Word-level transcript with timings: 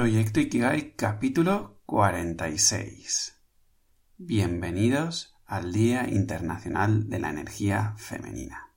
Proyecto 0.00 0.40
Ikigai 0.40 0.94
capítulo 0.96 1.82
46. 1.84 3.38
Bienvenidos 4.16 5.36
al 5.44 5.74
Día 5.74 6.08
Internacional 6.08 7.10
de 7.10 7.18
la 7.18 7.28
Energía 7.28 7.92
Femenina. 7.98 8.70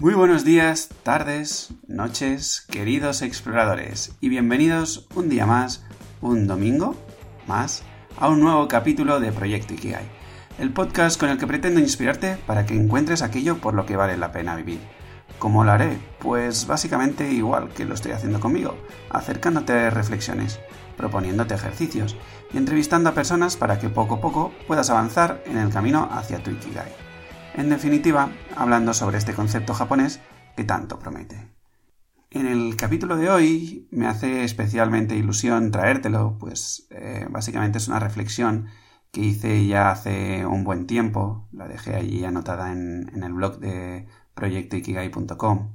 Muy 0.00 0.14
buenos 0.14 0.44
días, 0.44 0.88
tardes, 1.04 1.72
noches, 1.86 2.66
queridos 2.68 3.22
exploradores, 3.22 4.16
y 4.20 4.28
bienvenidos 4.28 5.06
un 5.14 5.28
día 5.28 5.46
más, 5.46 5.84
un 6.20 6.48
domingo 6.48 6.96
más, 7.46 7.84
a 8.16 8.28
un 8.30 8.40
nuevo 8.40 8.66
capítulo 8.66 9.20
de 9.20 9.30
Proyecto 9.30 9.72
Ikigai, 9.72 10.08
el 10.58 10.72
podcast 10.72 11.16
con 11.16 11.28
el 11.28 11.38
que 11.38 11.46
pretendo 11.46 11.78
inspirarte 11.78 12.38
para 12.44 12.66
que 12.66 12.74
encuentres 12.74 13.22
aquello 13.22 13.58
por 13.58 13.74
lo 13.74 13.86
que 13.86 13.94
vale 13.94 14.16
la 14.16 14.32
pena 14.32 14.56
vivir 14.56 14.97
¿Cómo 15.38 15.62
lo 15.62 15.70
haré? 15.70 16.00
Pues 16.18 16.66
básicamente 16.66 17.30
igual 17.30 17.68
que 17.68 17.84
lo 17.84 17.94
estoy 17.94 18.10
haciendo 18.10 18.40
conmigo, 18.40 18.76
acercándote 19.08 19.88
reflexiones, 19.88 20.58
proponiéndote 20.96 21.54
ejercicios 21.54 22.16
y 22.52 22.56
entrevistando 22.56 23.10
a 23.10 23.14
personas 23.14 23.56
para 23.56 23.78
que 23.78 23.88
poco 23.88 24.16
a 24.16 24.20
poco 24.20 24.52
puedas 24.66 24.90
avanzar 24.90 25.42
en 25.46 25.58
el 25.58 25.70
camino 25.70 26.08
hacia 26.10 26.42
tu 26.42 26.50
Ikigai. 26.50 26.92
En 27.54 27.70
definitiva, 27.70 28.30
hablando 28.56 28.92
sobre 28.94 29.18
este 29.18 29.32
concepto 29.32 29.74
japonés 29.74 30.20
que 30.56 30.64
tanto 30.64 30.98
promete. 30.98 31.48
En 32.30 32.46
el 32.46 32.74
capítulo 32.76 33.16
de 33.16 33.30
hoy 33.30 33.88
me 33.92 34.08
hace 34.08 34.42
especialmente 34.42 35.14
ilusión 35.14 35.70
traértelo, 35.70 36.36
pues 36.40 36.88
eh, 36.90 37.26
básicamente 37.30 37.78
es 37.78 37.86
una 37.86 38.00
reflexión 38.00 38.66
que 39.12 39.20
hice 39.20 39.66
ya 39.66 39.92
hace 39.92 40.44
un 40.44 40.64
buen 40.64 40.86
tiempo, 40.86 41.48
la 41.52 41.68
dejé 41.68 41.94
allí 41.94 42.24
anotada 42.24 42.72
en 42.72 43.22
el 43.22 43.32
blog 43.32 43.58
de 43.58 44.06
proyectoikigai.com. 44.38 45.74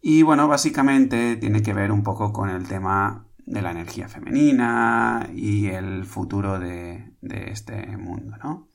Y 0.00 0.22
bueno, 0.22 0.48
básicamente 0.48 1.36
tiene 1.36 1.62
que 1.62 1.74
ver 1.74 1.92
un 1.92 2.02
poco 2.02 2.32
con 2.32 2.48
el 2.48 2.66
tema 2.66 3.26
de 3.44 3.60
la 3.60 3.72
energía 3.72 4.08
femenina 4.08 5.28
y 5.34 5.66
el 5.66 6.06
futuro 6.06 6.58
de, 6.58 7.12
este 7.20 7.96
mundo, 7.98 8.36
¿no? 8.42 8.68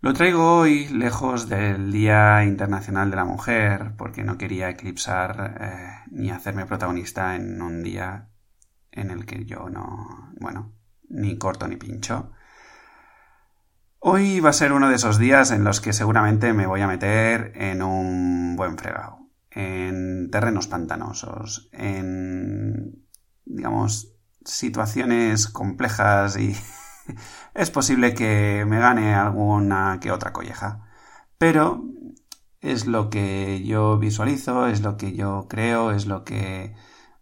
Lo 0.00 0.12
traigo 0.12 0.58
hoy 0.58 0.88
lejos 0.88 1.48
del 1.48 1.90
Día 1.90 2.44
Internacional 2.44 3.10
de 3.10 3.16
la 3.16 3.24
Mujer 3.24 3.94
porque 3.96 4.22
no 4.22 4.36
quería 4.38 4.68
eclipsar 4.68 5.56
eh, 5.60 6.10
ni 6.12 6.30
hacerme 6.30 6.66
protagonista 6.66 7.34
en 7.34 7.60
un 7.62 7.82
día 7.82 8.28
en 8.92 9.10
el 9.10 9.26
que 9.26 9.44
yo 9.44 9.68
no, 9.70 10.32
bueno, 10.38 10.72
ni 11.08 11.36
corto 11.38 11.66
ni 11.66 11.76
pincho. 11.76 12.32
Hoy 14.00 14.38
va 14.38 14.50
a 14.50 14.52
ser 14.52 14.72
uno 14.72 14.88
de 14.88 14.94
esos 14.94 15.18
días 15.18 15.50
en 15.50 15.64
los 15.64 15.80
que 15.80 15.92
seguramente 15.92 16.52
me 16.52 16.68
voy 16.68 16.80
a 16.82 16.86
meter 16.86 17.52
en 17.56 17.82
un 17.82 18.54
buen 18.54 18.78
fregado, 18.78 19.18
en 19.50 20.30
terrenos 20.30 20.68
pantanosos, 20.68 21.68
en, 21.72 23.04
digamos, 23.44 24.14
situaciones 24.44 25.48
complejas 25.48 26.38
y 26.38 26.56
es 27.54 27.70
posible 27.72 28.14
que 28.14 28.64
me 28.68 28.78
gane 28.78 29.16
alguna 29.16 29.98
que 30.00 30.12
otra 30.12 30.32
colleja. 30.32 30.88
Pero 31.36 31.84
es 32.60 32.86
lo 32.86 33.10
que 33.10 33.64
yo 33.64 33.98
visualizo, 33.98 34.68
es 34.68 34.80
lo 34.80 34.96
que 34.96 35.14
yo 35.14 35.46
creo, 35.48 35.90
es 35.90 36.06
lo 36.06 36.24
que 36.24 36.76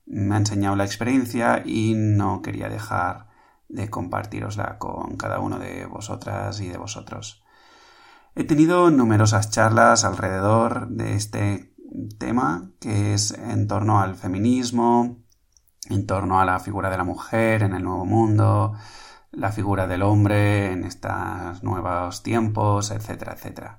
me 0.04 0.34
ha 0.34 0.38
enseñado 0.38 0.76
la 0.76 0.84
experiencia 0.84 1.62
y 1.64 1.94
no 1.94 2.42
quería 2.42 2.68
dejar 2.68 3.25
de 3.68 3.90
compartirosla 3.90 4.78
con 4.78 5.16
cada 5.16 5.40
uno 5.40 5.58
de 5.58 5.86
vosotras 5.86 6.60
y 6.60 6.68
de 6.68 6.78
vosotros. 6.78 7.42
He 8.34 8.44
tenido 8.44 8.90
numerosas 8.90 9.50
charlas 9.50 10.04
alrededor 10.04 10.88
de 10.88 11.14
este 11.14 11.74
tema, 12.18 12.70
que 12.80 13.14
es 13.14 13.32
en 13.32 13.66
torno 13.66 14.00
al 14.00 14.14
feminismo, 14.14 15.24
en 15.88 16.06
torno 16.06 16.40
a 16.40 16.44
la 16.44 16.58
figura 16.60 16.90
de 16.90 16.98
la 16.98 17.04
mujer 17.04 17.62
en 17.62 17.74
el 17.74 17.82
nuevo 17.82 18.04
mundo, 18.04 18.74
la 19.30 19.52
figura 19.52 19.86
del 19.86 20.02
hombre 20.02 20.72
en 20.72 20.84
estos 20.84 21.62
nuevos 21.62 22.22
tiempos, 22.22 22.90
etcétera, 22.90 23.34
etcétera. 23.34 23.78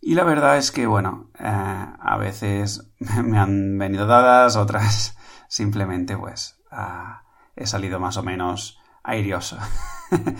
Y 0.00 0.14
la 0.14 0.24
verdad 0.24 0.56
es 0.56 0.70
que, 0.70 0.86
bueno, 0.86 1.30
eh, 1.38 1.44
a 1.44 2.16
veces 2.18 2.90
me 2.98 3.38
han 3.38 3.78
venido 3.78 4.06
dadas, 4.06 4.56
otras 4.56 5.16
simplemente, 5.48 6.16
pues, 6.16 6.60
ah, 6.70 7.24
he 7.56 7.66
salido 7.66 7.98
más 7.98 8.16
o 8.16 8.22
menos 8.22 8.80
airioso. 9.02 9.58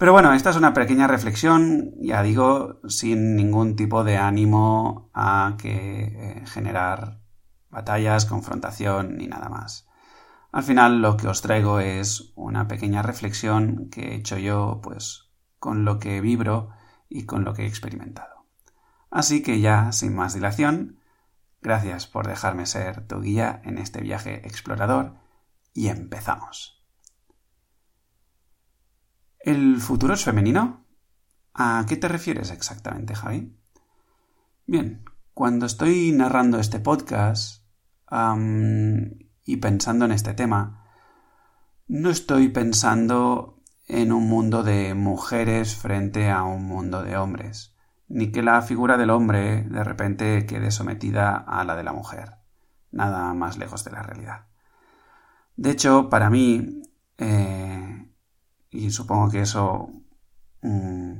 Pero 0.00 0.12
bueno, 0.12 0.32
esta 0.32 0.48
es 0.48 0.56
una 0.56 0.72
pequeña 0.72 1.06
reflexión, 1.06 1.92
ya 2.00 2.22
digo, 2.22 2.80
sin 2.88 3.36
ningún 3.36 3.76
tipo 3.76 4.02
de 4.02 4.16
ánimo 4.16 5.10
a 5.12 5.56
que 5.58 6.04
eh, 6.04 6.42
generar 6.46 7.20
batallas, 7.68 8.24
confrontación 8.24 9.18
ni 9.18 9.26
nada 9.26 9.50
más. 9.50 9.86
Al 10.52 10.62
final 10.62 11.02
lo 11.02 11.16
que 11.16 11.28
os 11.28 11.42
traigo 11.42 11.80
es 11.80 12.32
una 12.34 12.66
pequeña 12.66 13.02
reflexión 13.02 13.90
que 13.90 14.12
he 14.12 14.14
hecho 14.14 14.38
yo, 14.38 14.80
pues, 14.82 15.30
con 15.58 15.84
lo 15.84 15.98
que 15.98 16.20
vibro 16.20 16.70
y 17.08 17.26
con 17.26 17.44
lo 17.44 17.52
que 17.52 17.64
he 17.64 17.66
experimentado. 17.66 18.46
Así 19.10 19.42
que 19.42 19.60
ya, 19.60 19.92
sin 19.92 20.14
más 20.14 20.34
dilación, 20.34 20.98
gracias 21.60 22.06
por 22.06 22.26
dejarme 22.26 22.64
ser 22.64 23.06
tu 23.06 23.20
guía 23.20 23.60
en 23.64 23.78
este 23.78 24.00
viaje 24.00 24.46
explorador 24.46 25.16
y 25.74 25.88
empezamos. 25.88 26.79
¿El 29.42 29.80
futuro 29.80 30.12
es 30.12 30.22
femenino? 30.22 30.84
¿A 31.54 31.86
qué 31.88 31.96
te 31.96 32.08
refieres 32.08 32.50
exactamente, 32.50 33.14
Javi? 33.14 33.56
Bien, 34.66 35.02
cuando 35.32 35.64
estoy 35.64 36.12
narrando 36.12 36.58
este 36.58 36.78
podcast 36.78 37.64
y 39.44 39.56
pensando 39.56 40.04
en 40.04 40.12
este 40.12 40.34
tema, 40.34 40.84
no 41.88 42.10
estoy 42.10 42.50
pensando 42.50 43.62
en 43.88 44.12
un 44.12 44.28
mundo 44.28 44.62
de 44.62 44.92
mujeres 44.92 45.74
frente 45.74 46.30
a 46.30 46.42
un 46.42 46.66
mundo 46.66 47.02
de 47.02 47.16
hombres, 47.16 47.74
ni 48.08 48.30
que 48.32 48.42
la 48.42 48.60
figura 48.60 48.98
del 48.98 49.08
hombre 49.08 49.62
de 49.62 49.84
repente 49.84 50.44
quede 50.44 50.70
sometida 50.70 51.34
a 51.34 51.64
la 51.64 51.76
de 51.76 51.84
la 51.84 51.94
mujer. 51.94 52.34
Nada 52.92 53.32
más 53.32 53.56
lejos 53.56 53.84
de 53.84 53.92
la 53.92 54.02
realidad. 54.02 54.48
De 55.56 55.70
hecho, 55.70 56.10
para 56.10 56.28
mí, 56.28 56.82
eh, 57.16 57.79
y 58.70 58.90
supongo 58.90 59.30
que 59.30 59.42
eso 59.42 59.90
mm, 60.62 61.12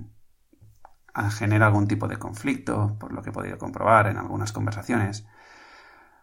genera 1.30 1.66
algún 1.66 1.88
tipo 1.88 2.08
de 2.08 2.18
conflicto, 2.18 2.96
por 2.98 3.12
lo 3.12 3.22
que 3.22 3.30
he 3.30 3.32
podido 3.32 3.58
comprobar 3.58 4.06
en 4.06 4.16
algunas 4.16 4.52
conversaciones. 4.52 5.26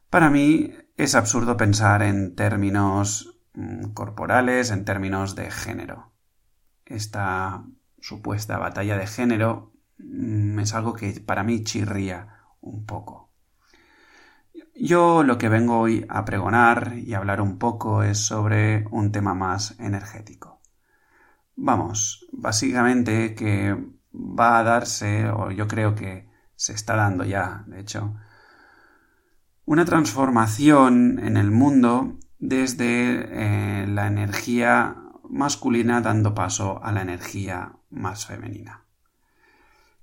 Para 0.09 0.29
mí 0.29 0.73
es 0.95 1.15
absurdo 1.15 1.57
pensar 1.57 2.01
en 2.01 2.35
términos 2.35 3.39
mm, 3.53 3.89
corporales, 3.93 4.71
en 4.71 4.85
términos 4.85 5.35
de 5.35 5.51
género. 5.51 6.13
Esta 6.85 7.65
supuesta 7.99 8.57
batalla 8.57 8.97
de 8.97 9.07
género 9.07 9.73
mm, 9.97 10.59
es 10.59 10.73
algo 10.73 10.93
que 10.93 11.19
para 11.19 11.43
mí 11.43 11.63
chirría 11.63 12.45
un 12.61 12.85
poco. 12.85 13.27
Yo 14.79 15.23
lo 15.23 15.37
que 15.37 15.49
vengo 15.49 15.79
hoy 15.79 16.05
a 16.07 16.23
pregonar 16.23 16.93
y 16.97 17.13
hablar 17.15 17.41
un 17.41 17.57
poco 17.57 18.03
es 18.03 18.19
sobre 18.19 18.85
un 18.91 19.11
tema 19.11 19.33
más 19.33 19.77
energético. 19.79 20.56
Vamos, 21.59 22.27
básicamente 22.31 23.33
que 23.33 23.75
va 24.13 24.59
a 24.59 24.63
darse, 24.63 25.27
o 25.29 25.49
yo 25.49 25.67
creo 25.67 25.95
que 25.95 26.29
se 26.55 26.73
está 26.73 26.95
dando 26.95 27.25
ya, 27.25 27.63
de 27.65 27.79
hecho, 27.79 28.15
una 29.65 29.83
transformación 29.83 31.19
en 31.19 31.35
el 31.35 31.49
mundo 31.49 32.19
desde 32.37 33.81
eh, 33.81 33.87
la 33.87 34.05
energía 34.05 34.97
masculina 35.29 35.99
dando 36.01 36.35
paso 36.35 36.79
a 36.83 36.91
la 36.91 37.01
energía 37.01 37.73
más 37.89 38.27
femenina. 38.27 38.83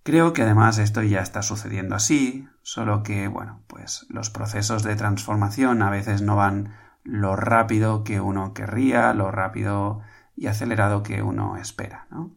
Creo 0.02 0.32
que 0.32 0.42
además 0.42 0.78
esto 0.78 1.02
ya 1.02 1.20
está 1.20 1.42
sucediendo 1.42 1.94
así, 1.94 2.48
solo 2.62 3.04
que, 3.04 3.28
bueno, 3.28 3.62
pues 3.68 4.06
los 4.10 4.28
procesos 4.28 4.82
de 4.82 4.96
transformación 4.96 5.82
a 5.82 5.90
veces 5.90 6.20
no 6.20 6.34
van 6.34 6.74
lo 7.04 7.36
rápido 7.36 8.02
que 8.02 8.20
uno 8.20 8.54
querría, 8.54 9.14
lo 9.14 9.30
rápido 9.30 10.02
y 10.36 10.46
acelerado 10.46 11.02
que 11.02 11.22
uno 11.22 11.56
espera, 11.56 12.06
¿no? 12.10 12.36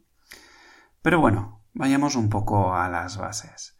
Pero 1.01 1.19
bueno, 1.19 1.63
vayamos 1.73 2.15
un 2.15 2.29
poco 2.29 2.75
a 2.75 2.89
las 2.89 3.17
bases. 3.17 3.77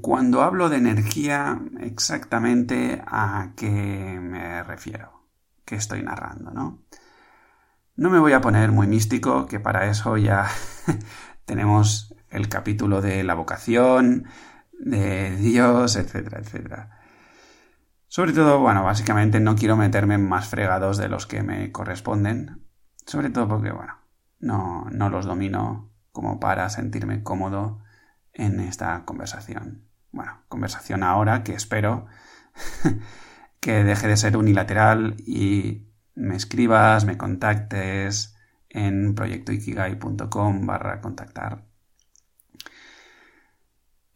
Cuando 0.00 0.42
hablo 0.42 0.68
de 0.68 0.76
energía, 0.76 1.60
exactamente 1.80 3.02
a 3.06 3.52
qué 3.56 4.18
me 4.20 4.62
refiero, 4.62 5.28
qué 5.64 5.74
estoy 5.74 6.02
narrando, 6.02 6.52
¿no? 6.52 6.84
No 7.96 8.10
me 8.10 8.20
voy 8.20 8.32
a 8.32 8.40
poner 8.40 8.70
muy 8.70 8.86
místico, 8.86 9.46
que 9.46 9.58
para 9.58 9.90
eso 9.90 10.16
ya 10.16 10.46
tenemos 11.44 12.14
el 12.30 12.48
capítulo 12.48 13.00
de 13.02 13.24
la 13.24 13.34
vocación, 13.34 14.28
de 14.78 15.36
Dios, 15.36 15.96
etcétera, 15.96 16.38
etcétera. 16.38 17.00
Sobre 18.06 18.32
todo, 18.32 18.60
bueno, 18.60 18.84
básicamente 18.84 19.40
no 19.40 19.56
quiero 19.56 19.76
meterme 19.76 20.14
en 20.14 20.28
más 20.28 20.48
fregados 20.48 20.96
de 20.96 21.08
los 21.08 21.26
que 21.26 21.42
me 21.42 21.72
corresponden, 21.72 22.67
sobre 23.08 23.30
todo 23.30 23.48
porque, 23.48 23.72
bueno, 23.72 23.94
no, 24.38 24.86
no 24.90 25.08
los 25.08 25.24
domino 25.24 25.90
como 26.12 26.38
para 26.38 26.68
sentirme 26.68 27.22
cómodo 27.22 27.80
en 28.34 28.60
esta 28.60 29.06
conversación. 29.06 29.88
Bueno, 30.12 30.42
conversación 30.48 31.02
ahora 31.02 31.42
que 31.42 31.54
espero 31.54 32.06
que 33.60 33.82
deje 33.82 34.08
de 34.08 34.16
ser 34.18 34.36
unilateral 34.36 35.16
y 35.26 35.86
me 36.14 36.36
escribas, 36.36 37.06
me 37.06 37.16
contactes 37.16 38.36
en 38.68 39.14
proyectoikigai.com 39.14 40.66
barra 40.66 41.00
contactar. 41.00 41.64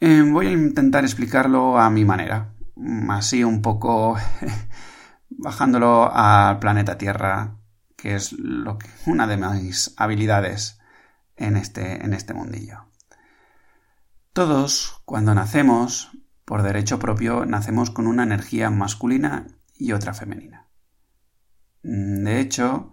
Eh, 0.00 0.22
voy 0.30 0.48
a 0.48 0.52
intentar 0.52 1.04
explicarlo 1.04 1.78
a 1.78 1.88
mi 1.88 2.04
manera, 2.04 2.52
así 3.08 3.42
un 3.42 3.62
poco 3.62 4.18
bajándolo 5.30 6.14
al 6.14 6.58
planeta 6.58 6.98
Tierra, 6.98 7.56
que 8.02 8.16
es 8.16 8.32
lo 8.32 8.78
que, 8.78 8.88
una 9.06 9.28
de 9.28 9.37
mis 9.37 9.94
habilidades 9.96 10.81
en 11.37 11.56
este, 11.56 12.04
en 12.04 12.14
este 12.14 12.34
mundillo. 12.34 12.87
Todos, 14.32 15.00
cuando 15.04 15.37
nacemos, 15.37 16.10
por 16.44 16.64
derecho 16.64 16.99
propio, 16.99 17.46
nacemos 17.46 17.93
con 17.93 18.08
una 18.08 18.25
energía 18.25 18.70
masculina 18.70 19.46
y 19.76 19.93
otra 19.93 20.14
femenina. 20.14 20.66
De 21.84 22.40
hecho, 22.40 22.93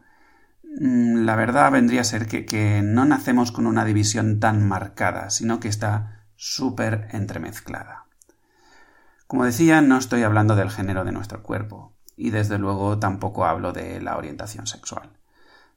mm, 0.79 1.25
la 1.25 1.35
verdad 1.35 1.71
vendría 1.71 2.01
a 2.01 2.03
ser 2.03 2.27
que, 2.27 2.45
que 2.45 2.83
no 2.83 3.03
nacemos 3.03 3.51
con 3.51 3.65
una 3.65 3.85
división 3.85 4.39
tan 4.39 4.67
marcada, 4.67 5.31
sino 5.31 5.59
que 5.59 5.69
está 5.69 6.27
súper 6.35 7.07
entremezclada. 7.13 8.05
Como 9.25 9.43
decía, 9.43 9.81
no 9.81 9.97
estoy 9.97 10.21
hablando 10.21 10.55
del 10.55 10.69
género 10.69 11.03
de 11.03 11.13
nuestro 11.13 11.41
cuerpo, 11.41 11.95
y 12.19 12.31
desde 12.31 12.57
luego 12.57 12.99
tampoco 12.99 13.45
hablo 13.45 13.71
de 13.71 14.01
la 14.01 14.17
orientación 14.17 14.67
sexual. 14.67 15.09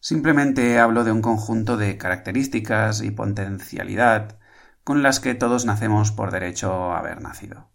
Simplemente 0.01 0.81
hablo 0.81 1.05
de 1.05 1.13
un 1.13 1.23
conjunto 1.23 1.77
de 1.77 1.97
características 1.97 3.01
y 3.03 3.13
potencialidad 3.13 4.41
con 4.83 5.05
las 5.05 5.21
que 5.21 5.37
todos 5.37 5.65
nacemos 5.67 6.11
por 6.11 6.33
derecho 6.33 6.93
a 6.93 6.99
haber 6.99 7.23
nacido. 7.23 7.71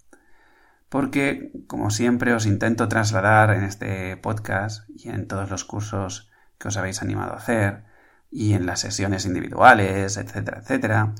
Porque, 0.89 1.53
como 1.67 1.91
siempre 1.91 2.33
os 2.33 2.45
intento 2.45 2.89
trasladar 2.89 3.51
en 3.51 3.63
este 3.63 4.17
podcast 4.17 4.89
y 4.89 5.09
en 5.09 5.29
todos 5.29 5.49
los 5.49 5.63
cursos 5.63 6.29
que 6.57 6.67
os 6.67 6.75
habéis 6.75 7.01
animado 7.01 7.33
a 7.33 7.37
hacer, 7.37 7.85
y 8.29 8.53
en 8.53 8.65
las 8.65 8.81
sesiones 8.81 9.25
individuales, 9.25 10.17
etcétera, 10.17 10.59
etcétera, 10.59 11.15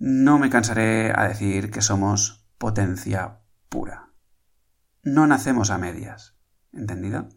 no 0.00 0.40
me 0.40 0.50
cansaré 0.50 1.12
a 1.14 1.28
decir 1.28 1.70
que 1.70 1.80
somos 1.80 2.44
potencia 2.58 3.38
pura. 3.68 4.07
No 5.02 5.26
nacemos 5.26 5.70
a 5.70 5.78
medias, 5.78 6.36
¿entendido? 6.72 7.28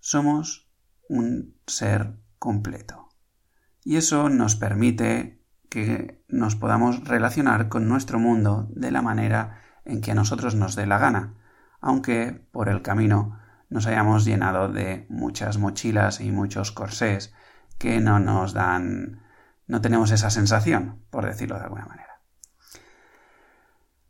Somos 0.00 0.70
un 1.08 1.56
ser 1.66 2.18
completo. 2.38 3.08
Y 3.84 3.96
eso 3.96 4.28
nos 4.28 4.56
permite 4.56 5.42
que 5.68 6.24
nos 6.28 6.56
podamos 6.56 7.04
relacionar 7.04 7.68
con 7.68 7.88
nuestro 7.88 8.18
mundo 8.18 8.68
de 8.70 8.90
la 8.90 9.02
manera 9.02 9.60
en 9.84 10.00
que 10.00 10.12
a 10.12 10.14
nosotros 10.14 10.54
nos 10.54 10.74
dé 10.74 10.86
la 10.86 10.98
gana, 10.98 11.34
aunque 11.80 12.46
por 12.52 12.68
el 12.68 12.82
camino 12.82 13.38
nos 13.68 13.86
hayamos 13.86 14.24
llenado 14.24 14.68
de 14.68 15.06
muchas 15.08 15.58
mochilas 15.58 16.20
y 16.20 16.32
muchos 16.32 16.72
corsés 16.72 17.34
que 17.78 18.00
no 18.00 18.18
nos 18.18 18.52
dan, 18.52 19.22
no 19.66 19.80
tenemos 19.80 20.10
esa 20.10 20.30
sensación, 20.30 21.02
por 21.10 21.26
decirlo 21.26 21.56
de 21.56 21.64
alguna 21.64 21.86
manera. 21.86 22.15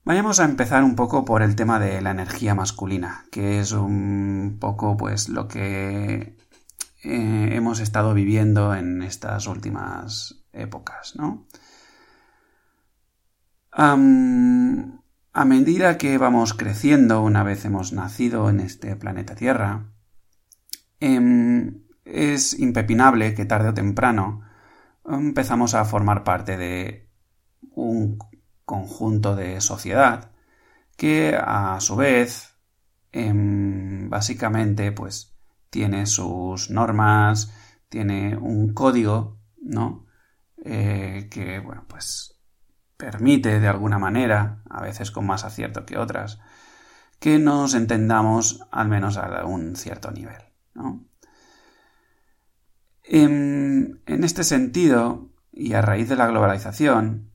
Vayamos 0.07 0.39
a 0.39 0.45
empezar 0.45 0.85
un 0.85 0.95
poco 0.95 1.25
por 1.25 1.43
el 1.43 1.57
tema 1.57 1.81
de 1.81 2.01
la 2.01 2.13
energía 2.13 2.55
masculina, 2.55 3.25
que 3.33 3.59
es 3.59 3.73
un 3.73 4.57
poco 4.61 4.97
pues 4.97 5.29
lo 5.29 5.49
que 5.49 6.37
eh, 7.03 7.49
hemos 7.51 7.81
estado 7.81 8.15
viviendo 8.15 8.73
en 8.77 9.03
estas 9.03 9.49
últimas 9.49 10.45
épocas, 10.53 11.17
¿no? 11.17 11.49
a 13.73 15.45
medida 15.45 15.99
que 15.99 16.17
vamos 16.19 16.55
creciendo, 16.55 17.21
una 17.21 17.43
vez 17.43 17.65
hemos 17.65 17.93
nacido 17.93 18.49
en 18.49 18.61
este 18.61 18.95
planeta 18.95 19.35
Tierra, 19.35 19.87
em, 21.01 21.83
es 22.05 22.59
impepinable 22.61 23.35
que 23.35 23.45
tarde 23.45 23.71
o 23.71 23.75
temprano 23.75 24.43
empezamos 25.05 25.75
a 25.75 25.85
formar 25.85 26.23
parte 26.23 26.57
de 26.57 27.09
un 27.75 28.19
conjunto 28.67 29.35
de 29.35 29.63
sociedad 29.63 30.33
que 30.97 31.35
a 31.41 31.81
su 31.81 31.97
vez 31.97 32.59
em, 33.13 34.11
básicamente 34.11 34.93
pues 34.93 35.35
tiene 35.71 36.05
sus 36.05 36.71
normas, 36.71 37.55
tiene 37.89 38.37
un 38.37 38.75
código, 38.75 39.39
¿no? 39.63 40.07
Eh, 40.63 41.29
que, 41.31 41.61
bueno, 41.61 41.85
pues 41.89 42.39
permite 42.99 43.61
de 43.61 43.69
alguna 43.69 43.99
manera, 43.99 44.63
a 44.69 44.83
veces 44.83 45.11
con 45.11 45.27
más 45.27 45.45
acierto 45.45 45.87
que 45.87 45.99
otras, 45.99 46.41
que 47.21 47.39
nos 47.39 47.75
entendamos 47.75 48.67
al 48.71 48.89
menos 48.89 49.17
a 49.17 49.45
un 49.47 49.77
cierto 49.77 50.11
nivel, 50.11 50.43
¿no? 50.75 51.07
en, 53.07 54.03
en 54.07 54.25
este 54.25 54.45
sentido, 54.45 55.31
y 55.53 55.73
a 55.73 55.83
raíz 55.83 56.09
de 56.09 56.17
la 56.17 56.27
globalización, 56.27 57.31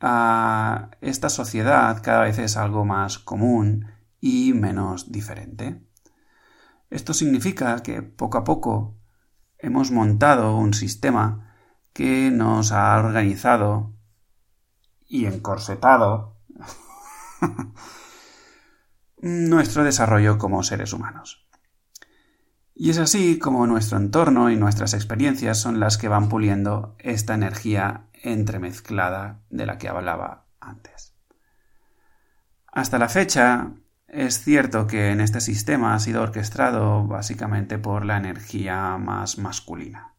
a 0.00 0.90
esta 1.00 1.28
sociedad 1.28 2.02
cada 2.02 2.22
vez 2.22 2.38
es 2.38 2.56
algo 2.56 2.84
más 2.84 3.18
común 3.18 3.86
y 4.20 4.52
menos 4.52 5.10
diferente. 5.12 5.82
Esto 6.90 7.14
significa 7.14 7.82
que 7.82 8.02
poco 8.02 8.38
a 8.38 8.44
poco 8.44 8.96
hemos 9.58 9.90
montado 9.90 10.56
un 10.56 10.74
sistema 10.74 11.54
que 11.92 12.30
nos 12.30 12.72
ha 12.72 12.96
organizado 12.98 13.92
y 15.06 15.26
encorsetado 15.26 16.36
nuestro 19.20 19.84
desarrollo 19.84 20.38
como 20.38 20.62
seres 20.62 20.92
humanos. 20.92 21.46
Y 22.74 22.90
es 22.90 22.98
así 22.98 23.38
como 23.38 23.66
nuestro 23.66 23.98
entorno 23.98 24.50
y 24.50 24.56
nuestras 24.56 24.94
experiencias 24.94 25.58
son 25.58 25.80
las 25.80 25.98
que 25.98 26.08
van 26.08 26.28
puliendo 26.28 26.94
esta 27.00 27.34
energía 27.34 28.07
entremezclada 28.22 29.40
de 29.50 29.66
la 29.66 29.78
que 29.78 29.88
hablaba 29.88 30.46
antes. 30.60 31.14
Hasta 32.72 32.98
la 32.98 33.08
fecha, 33.08 33.72
es 34.06 34.42
cierto 34.42 34.86
que 34.86 35.10
en 35.10 35.20
este 35.20 35.40
sistema 35.40 35.94
ha 35.94 35.98
sido 35.98 36.22
orquestado 36.22 37.06
básicamente 37.06 37.78
por 37.78 38.04
la 38.04 38.16
energía 38.16 38.96
más 38.98 39.38
masculina. 39.38 40.14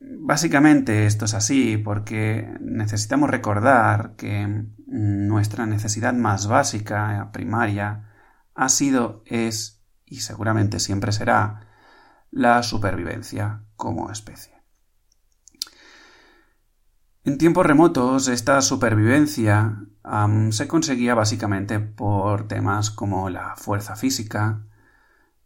Básicamente 0.00 1.06
esto 1.06 1.24
es 1.24 1.34
así 1.34 1.76
porque 1.76 2.54
necesitamos 2.60 3.30
recordar 3.30 4.14
que 4.16 4.66
nuestra 4.86 5.66
necesidad 5.66 6.14
más 6.14 6.46
básica, 6.46 7.30
primaria, 7.32 8.12
ha 8.54 8.68
sido, 8.68 9.22
es 9.26 9.82
y 10.06 10.20
seguramente 10.20 10.80
siempre 10.80 11.12
será 11.12 11.66
la 12.30 12.62
supervivencia 12.62 13.64
como 13.76 14.10
especie. 14.10 14.57
En 17.28 17.36
tiempos 17.36 17.66
remotos, 17.66 18.26
esta 18.28 18.62
supervivencia 18.62 19.84
se 20.48 20.66
conseguía 20.66 21.14
básicamente 21.14 21.78
por 21.78 22.48
temas 22.48 22.90
como 22.90 23.28
la 23.28 23.54
fuerza 23.54 23.96
física, 23.96 24.64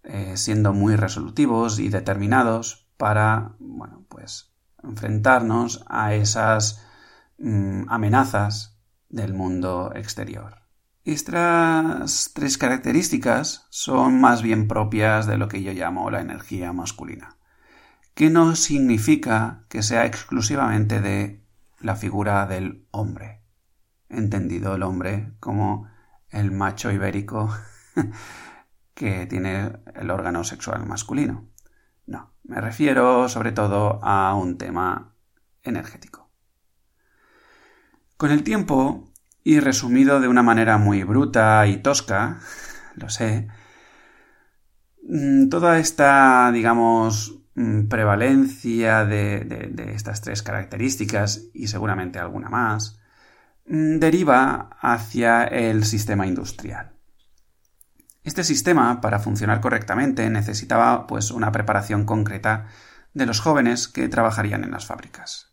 eh, 0.05 0.37
siendo 0.37 0.75
muy 0.75 0.95
resolutivos 0.95 1.81
y 1.81 1.89
determinados 1.89 2.87
para, 2.97 3.57
bueno, 3.59 4.05
pues 4.09 4.53
enfrentarnos 4.85 5.85
a 5.89 6.15
esas 6.15 6.87
mm, 7.39 7.87
amenazas 7.89 8.79
del 9.09 9.35
mundo 9.35 9.91
exterior. 9.97 10.59
Estas 11.03 12.31
tres 12.33 12.59
características 12.59 13.67
son 13.71 14.21
más 14.21 14.41
bien 14.41 14.69
propias 14.69 15.27
de 15.27 15.37
lo 15.37 15.49
que 15.49 15.65
yo 15.65 15.73
llamo 15.73 16.13
la 16.13 16.21
energía 16.21 16.73
masculina, 16.73 17.39
que 18.15 18.31
no 18.31 18.55
significa 18.55 19.65
que 19.69 19.83
sea 19.83 20.07
exclusivamente 20.07 21.01
de 21.01 21.42
la 21.83 21.97
figura 21.97 22.47
del 22.47 22.87
hombre, 22.91 23.43
entendido 24.09 24.75
el 24.75 24.83
hombre 24.83 25.33
como 25.41 25.89
el 26.31 26.51
macho 26.51 26.91
ibérico 26.91 27.51
que 28.95 29.27
tiene 29.27 29.73
el 29.95 30.11
órgano 30.11 30.45
sexual 30.45 30.87
masculino. 30.87 31.49
No, 32.07 32.35
me 32.45 32.61
refiero 32.61 33.29
sobre 33.29 33.53
todo 33.53 34.01
a 34.03 34.35
un 34.35 34.59
tema 34.59 35.15
energético. 35.63 36.31
Con 38.17 38.31
el 38.31 38.45
tiempo, 38.45 39.13
y 39.45 39.59
resumido 39.61 40.21
de 40.21 40.29
una 40.29 40.43
manera 40.43 40.79
muy 40.79 41.03
bruta 41.03 41.67
y 41.67 41.79
tosca, 41.79 42.41
lo 42.95 43.09
sé, 43.09 43.49
mm, 45.03 45.49
toda 45.49 45.79
esta, 45.79 46.51
digamos, 46.53 47.42
prevalencia 47.55 49.05
de, 49.05 49.93
estas 49.95 50.21
tres 50.23 50.43
características 50.43 51.49
y 51.53 51.69
seguramente 51.69 52.19
alguna 52.19 52.49
más, 52.49 53.01
mm, 53.67 53.99
deriva 53.99 54.71
hacia 54.81 55.45
el 55.45 55.85
sistema 55.85 56.27
industrial. 56.27 56.93
Este 58.25 58.45
sistema, 58.45 59.01
para 59.01 59.19
funcionar 59.19 59.61
correctamente, 59.61 60.31
necesitaba 60.31 61.07
pues 61.07 61.31
una 61.31 61.53
preparación 61.53 62.05
concreta 62.05 62.67
de 63.15 63.27
los 63.27 63.41
jóvenes 63.41 63.89
que 63.89 64.09
trabajarían 64.09 64.65
en 64.65 64.71
las 64.71 64.87
fábricas. 64.87 65.53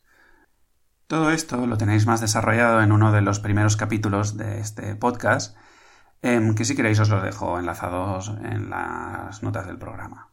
Todo 1.08 1.32
esto 1.32 1.66
lo 1.66 1.78
tenéis 1.78 2.06
más 2.06 2.22
desarrollado 2.22 2.82
en 2.82 2.92
uno 2.92 3.12
de 3.12 3.22
los 3.22 3.40
primeros 3.40 3.76
capítulos 3.76 4.38
de 4.38 4.60
este 4.60 4.96
podcast 4.96 5.58
em, 6.22 6.54
que 6.54 6.66
si 6.66 6.76
queréis 6.76 7.00
os 7.00 7.10
los 7.10 7.24
dejo 7.24 7.58
enlazados 7.60 8.30
en 8.44 8.70
las 8.70 9.42
notas 9.42 9.66
del 9.66 9.80
programa. 9.80 10.30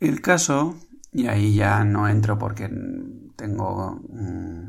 El 0.00 0.20
caso, 0.20 0.76
y 1.12 1.26
ahí 1.26 1.54
ya 1.54 1.84
no 1.84 2.08
entro 2.08 2.38
porque 2.38 2.70
tengo 3.36 4.00
mm, 4.08 4.68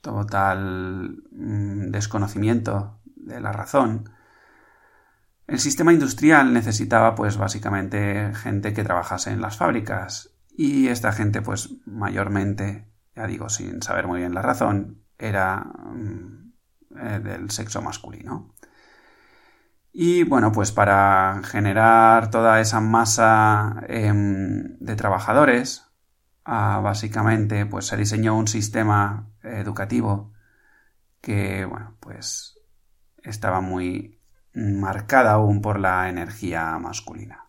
total 0.00 1.22
mm, 1.30 1.90
desconocimiento 1.90 3.00
de 3.16 3.40
la 3.40 3.52
razón, 3.52 4.10
el 5.46 5.60
sistema 5.60 5.92
industrial 5.92 6.52
necesitaba 6.52 7.14
pues 7.14 7.36
básicamente 7.36 8.32
gente 8.34 8.72
que 8.72 8.82
trabajase 8.82 9.30
en 9.30 9.40
las 9.40 9.56
fábricas 9.56 10.30
y 10.56 10.88
esta 10.88 11.12
gente 11.12 11.40
pues 11.42 11.74
mayormente, 11.86 12.88
ya 13.14 13.26
digo 13.26 13.48
sin 13.48 13.82
saber 13.82 14.06
muy 14.06 14.20
bien 14.20 14.34
la 14.34 14.42
razón, 14.42 15.02
era 15.18 15.58
mm, 15.60 16.52
eh, 16.98 17.20
del 17.20 17.50
sexo 17.50 17.82
masculino. 17.82 18.54
Y 19.98 20.24
bueno, 20.24 20.52
pues 20.52 20.72
para 20.72 21.40
generar 21.42 22.28
toda 22.28 22.60
esa 22.60 22.80
masa 22.80 23.82
em, 23.88 24.76
de 24.78 24.94
trabajadores, 24.94 25.86
ah, 26.44 26.80
básicamente 26.84 27.64
pues 27.64 27.86
se 27.86 27.96
diseñó 27.96 28.36
un 28.36 28.46
sistema 28.46 29.30
educativo 29.42 30.34
que, 31.22 31.64
bueno, 31.64 31.96
pues 31.98 32.58
estaba 33.22 33.62
muy 33.62 34.20
marcada 34.52 35.32
aún 35.32 35.62
por 35.62 35.80
la 35.80 36.10
energía 36.10 36.78
masculina. 36.78 37.46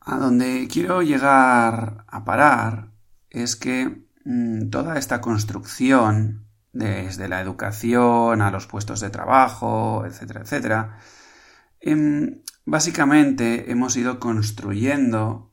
A 0.00 0.16
donde 0.16 0.66
quiero 0.66 1.00
llegar 1.02 2.04
a 2.08 2.24
parar 2.24 2.90
es 3.30 3.54
que 3.54 4.04
mm, 4.24 4.68
toda 4.68 4.98
esta 4.98 5.20
construcción 5.20 6.43
desde 6.74 7.28
la 7.28 7.40
educación 7.40 8.42
a 8.42 8.50
los 8.50 8.66
puestos 8.66 9.00
de 9.00 9.10
trabajo, 9.10 10.04
etcétera, 10.06 10.40
etcétera, 10.42 10.98
em, 11.80 12.42
básicamente 12.66 13.70
hemos 13.70 13.96
ido 13.96 14.18
construyendo 14.20 15.52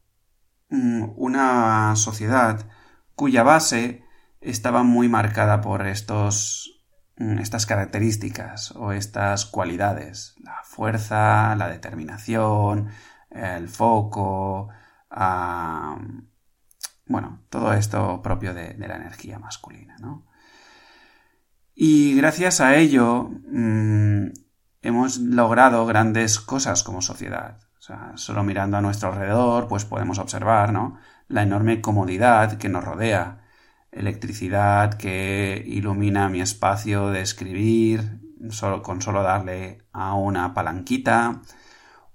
mm, 0.69 1.13
una 1.17 1.95
sociedad 1.95 2.67
cuya 3.15 3.43
base 3.43 4.03
estaba 4.41 4.83
muy 4.83 5.09
marcada 5.09 5.61
por 5.61 5.87
estos, 5.87 6.83
mm, 7.17 7.39
estas 7.39 7.65
características 7.65 8.71
o 8.75 8.91
estas 8.93 9.45
cualidades, 9.45 10.35
la 10.43 10.61
fuerza, 10.63 11.55
la 11.55 11.69
determinación, 11.69 12.89
el 13.29 13.69
foco, 13.69 14.69
bueno, 17.05 17.41
todo 17.49 17.73
esto 17.73 18.21
propio 18.21 18.53
de, 18.53 18.73
de 18.75 18.87
la 18.87 18.95
energía 18.95 19.39
masculina, 19.39 19.97
¿no? 19.99 20.30
Y 21.73 22.15
gracias 22.15 22.61
a 22.61 22.75
ello 22.75 23.29
mm, 23.47 24.27
hemos 24.81 25.17
logrado 25.19 25.85
grandes 25.85 26.39
cosas 26.39 26.83
como 26.83 27.01
sociedad. 27.01 27.59
Solo 28.15 28.43
mirando 28.43 28.77
a 28.77 28.81
nuestro 28.81 29.09
alrededor, 29.09 29.67
pues 29.67 29.85
podemos 29.85 30.17
observar, 30.19 30.71
¿no? 30.71 30.97
La 31.27 31.43
enorme 31.43 31.81
comodidad 31.81 32.57
que 32.57 32.69
nos 32.69 32.85
rodea. 32.85 33.41
Electricidad 33.91 34.93
que 34.93 35.61
ilumina 35.65 36.29
mi 36.29 36.41
espacio 36.41 37.09
de 37.09 37.21
escribir 37.21 38.21
solo, 38.49 38.81
con 38.81 39.01
solo 39.01 39.23
darle 39.23 39.85
a 39.91 40.13
una 40.13 40.53
palanquita, 40.53 41.41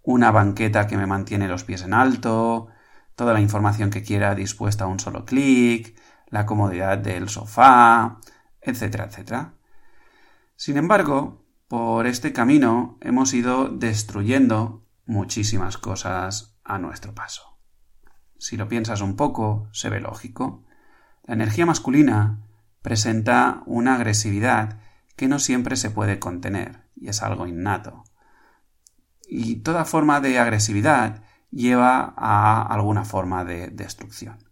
una 0.03 0.31
banqueta 0.31 0.87
que 0.87 0.97
me 0.97 1.07
mantiene 1.07 1.49
los 1.49 1.65
pies 1.65 1.83
en 1.83 1.93
alto, 1.93 2.69
toda 3.15 3.33
la 3.33 3.41
información 3.41 3.91
que 3.91 4.03
quiera 4.03 4.35
dispuesta 4.35 4.85
a 4.85 4.89
un 4.89 5.01
solo 5.01 5.25
clic, 5.25 5.99
la 6.29 6.47
comodidad 6.47 6.99
del 6.99 7.29
sofá, 7.29 8.19
etcétera, 8.67 9.07
etcétera. 9.07 9.55
Sin 10.57 10.77
embargo, 10.77 11.45
por 11.69 12.07
este 12.07 12.33
camino 12.33 12.99
hemos 13.01 13.33
ido 13.33 13.69
destruyendo 13.69 14.85
muchísimas 15.07 15.79
cosas 15.79 16.59
a 16.65 16.79
nuestro 16.79 17.15
paso. 17.15 17.59
Si 18.39 18.57
lo 18.57 18.69
piensas 18.69 19.01
un 19.01 19.17
poco, 19.17 19.69
se 19.73 19.89
ve 19.89 20.01
lógico. 20.01 20.65
La 21.25 21.35
energía 21.35 21.67
masculina 21.67 22.43
presenta 22.83 23.63
una 23.67 23.95
agresividad 23.95 24.81
que 25.17 25.29
no 25.29 25.39
siempre 25.39 25.77
se 25.77 25.91
puede 25.91 26.19
contener, 26.19 26.83
y 26.95 27.09
es 27.09 27.23
algo 27.23 27.47
innato. 27.47 28.05
Y 29.29 29.57
toda 29.57 29.85
forma 29.85 30.21
de 30.21 30.39
agresividad 30.39 31.23
lleva 31.51 32.15
a 32.17 32.63
alguna 32.63 33.05
forma 33.05 33.45
de 33.45 33.69
destrucción. 33.69 34.46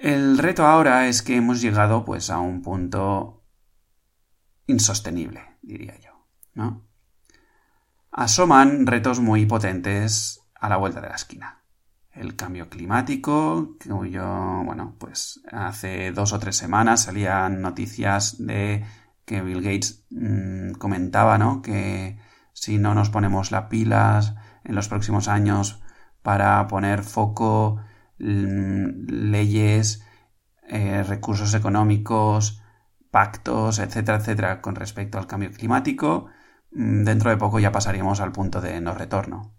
El 0.00 0.38
reto 0.38 0.66
ahora 0.66 1.08
es 1.08 1.20
que 1.20 1.36
hemos 1.36 1.60
llegado 1.60 2.06
pues 2.06 2.30
a 2.30 2.38
un 2.38 2.62
punto 2.62 3.44
insostenible, 4.66 5.58
diría 5.60 6.00
yo, 6.00 6.26
¿no? 6.54 6.86
Asoman 8.10 8.86
retos 8.86 9.20
muy 9.20 9.44
potentes 9.44 10.40
a 10.58 10.70
la 10.70 10.78
vuelta 10.78 11.02
de 11.02 11.10
la 11.10 11.16
esquina. 11.16 11.64
El 12.12 12.34
cambio 12.34 12.70
climático, 12.70 13.76
yo, 13.84 14.62
bueno, 14.64 14.96
pues 14.98 15.42
hace 15.52 16.12
dos 16.12 16.32
o 16.32 16.38
tres 16.38 16.56
semanas 16.56 17.02
salían 17.02 17.60
noticias 17.60 18.36
de 18.38 18.82
que 19.26 19.42
Bill 19.42 19.60
Gates 19.60 20.06
mm, 20.08 20.72
comentaba, 20.78 21.36
¿no? 21.36 21.60
Que 21.60 22.18
si 22.54 22.78
no 22.78 22.94
nos 22.94 23.10
ponemos 23.10 23.50
las 23.50 23.64
pilas 23.64 24.34
en 24.64 24.74
los 24.74 24.88
próximos 24.88 25.28
años 25.28 25.82
para 26.22 26.66
poner 26.68 27.02
foco 27.02 27.82
leyes, 28.20 30.04
eh, 30.68 31.02
recursos 31.02 31.54
económicos, 31.54 32.62
pactos, 33.10 33.78
etcétera, 33.78 34.18
etcétera, 34.18 34.60
con 34.60 34.74
respecto 34.76 35.18
al 35.18 35.26
cambio 35.26 35.50
climático, 35.52 36.26
mm, 36.72 37.04
dentro 37.04 37.30
de 37.30 37.36
poco 37.36 37.58
ya 37.58 37.72
pasaríamos 37.72 38.20
al 38.20 38.32
punto 38.32 38.60
de 38.60 38.80
no 38.80 38.94
retorno. 38.94 39.54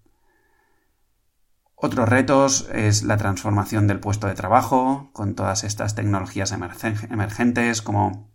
Otros 1.76 2.08
retos 2.08 2.70
es 2.72 3.04
la 3.04 3.18
transformación 3.18 3.88
del 3.88 4.00
puesto 4.00 4.28
de 4.28 4.36
trabajo 4.36 5.10
con 5.14 5.34
todas 5.34 5.64
estas 5.64 5.96
tecnologías 5.96 6.52
emergentes 6.52 7.82
como 7.82 8.32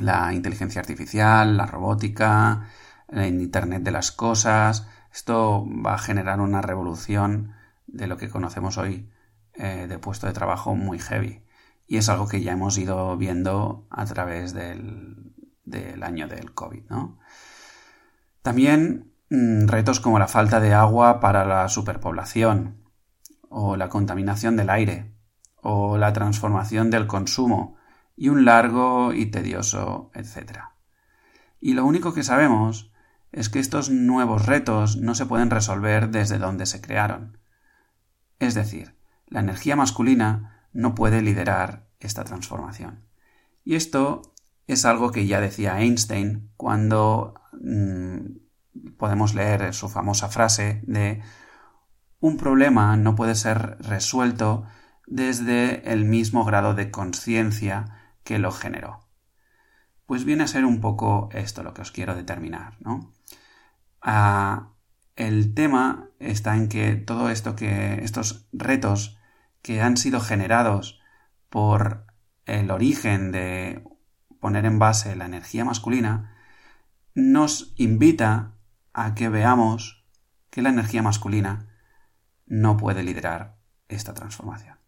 la 0.00 0.34
inteligencia 0.34 0.80
artificial, 0.80 1.56
la 1.56 1.66
robótica, 1.66 2.66
el 3.08 3.40
Internet 3.40 3.84
de 3.84 3.92
las 3.92 4.10
cosas. 4.10 4.88
Esto 5.12 5.64
va 5.64 5.94
a 5.94 5.98
generar 5.98 6.40
una 6.40 6.60
revolución 6.60 7.52
de 7.86 8.08
lo 8.08 8.16
que 8.16 8.28
conocemos 8.28 8.78
hoy 8.78 9.11
eh, 9.54 9.86
de 9.88 9.98
puesto 9.98 10.26
de 10.26 10.32
trabajo 10.32 10.74
muy 10.74 10.98
heavy. 10.98 11.42
Y 11.86 11.98
es 11.98 12.08
algo 12.08 12.28
que 12.28 12.42
ya 12.42 12.52
hemos 12.52 12.78
ido 12.78 13.16
viendo 13.16 13.86
a 13.90 14.04
través 14.06 14.54
del, 14.54 15.34
año 16.02 16.28
del 16.28 16.54
COVID, 16.54 16.84
¿no? 16.88 17.18
También 18.42 19.12
mm, 19.30 19.66
retos 19.68 20.00
como 20.00 20.18
la 20.18 20.28
falta 20.28 20.60
de 20.60 20.74
agua 20.74 21.20
para 21.20 21.44
la 21.44 21.68
superpoblación, 21.68 22.82
o 23.48 23.76
la 23.76 23.88
contaminación 23.88 24.56
del 24.56 24.70
aire, 24.70 25.14
o 25.56 25.98
la 25.98 26.12
transformación 26.12 26.90
del 26.90 27.06
consumo, 27.06 27.76
y 28.16 28.28
un 28.28 28.44
largo 28.44 29.12
y 29.12 29.26
tedioso 29.26 30.10
etcétera. 30.14 30.76
Y 31.60 31.74
lo 31.74 31.84
único 31.84 32.12
que 32.12 32.24
sabemos 32.24 32.92
es 33.32 33.48
que 33.48 33.58
estos 33.58 33.90
nuevos 33.90 34.46
retos 34.46 34.96
no 34.96 35.14
se 35.14 35.26
pueden 35.26 35.50
resolver 35.50 36.10
desde 36.10 36.38
donde 36.38 36.66
se 36.66 36.80
crearon. 36.80 37.38
Es 38.38 38.54
decir, 38.54 38.96
la 39.32 39.40
energía 39.40 39.76
masculina 39.76 40.68
no 40.72 40.94
puede 40.94 41.22
liderar 41.22 41.88
esta 42.00 42.24
transformación. 42.24 43.04
Y 43.64 43.76
esto 43.76 44.34
es 44.66 44.84
algo 44.84 45.10
que 45.10 45.26
ya 45.26 45.40
decía 45.40 45.80
Einstein 45.80 46.50
cuando 46.56 47.34
mm, 47.52 48.96
podemos 48.98 49.34
leer 49.34 49.74
su 49.74 49.88
famosa 49.88 50.28
frase 50.28 50.82
de 50.86 51.22
un 52.20 52.36
problema 52.36 52.96
no 52.96 53.14
puede 53.16 53.34
ser 53.34 53.78
resuelto 53.80 54.64
desde 55.06 55.92
el 55.92 56.04
mismo 56.04 56.44
grado 56.44 56.74
de 56.74 56.90
conciencia 56.90 58.14
que 58.22 58.38
lo 58.38 58.52
generó. 58.52 59.08
Pues 60.06 60.24
viene 60.24 60.44
a 60.44 60.48
ser 60.48 60.64
un 60.64 60.80
poco 60.80 61.28
esto 61.32 61.62
lo 61.62 61.74
que 61.74 61.82
os 61.82 61.90
quiero 61.90 62.14
determinar, 62.14 62.76
¿no? 62.80 63.12
Ah, 64.00 64.68
el 65.16 65.54
tema 65.54 66.10
está 66.18 66.56
en 66.56 66.68
que 66.68 66.94
todo 66.94 67.28
esto 67.28 67.56
que 67.56 68.02
estos 68.04 68.46
retos 68.52 69.18
que 69.62 69.80
han 69.80 69.96
sido 69.96 70.20
generados 70.20 71.00
por 71.48 72.06
el 72.46 72.70
origen 72.70 73.32
de 73.32 73.84
poner 74.40 74.66
en 74.66 74.78
base 74.78 75.14
la 75.14 75.26
energía 75.26 75.64
masculina, 75.64 76.36
nos 77.14 77.72
invita 77.76 78.56
a 78.92 79.14
que 79.14 79.28
veamos 79.28 80.04
que 80.50 80.62
la 80.62 80.70
energía 80.70 81.02
masculina 81.02 81.68
no 82.46 82.76
puede 82.76 83.04
liderar 83.04 83.56
esta 83.88 84.14
transformación. 84.14 84.78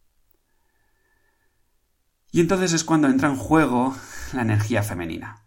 Y 2.32 2.40
entonces 2.40 2.72
es 2.72 2.82
cuando 2.82 3.08
entra 3.08 3.28
en 3.28 3.36
juego 3.36 3.94
la 4.32 4.42
energía 4.42 4.82
femenina. 4.82 5.46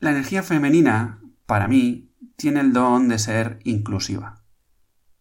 La 0.00 0.10
energía 0.10 0.42
femenina, 0.42 1.20
para 1.46 1.68
mí, 1.68 2.12
tiene 2.34 2.60
el 2.60 2.72
don 2.72 3.08
de 3.08 3.20
ser 3.20 3.60
inclusiva. 3.62 4.42